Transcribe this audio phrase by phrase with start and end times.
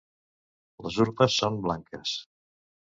[0.85, 2.19] Les urpes són blanques.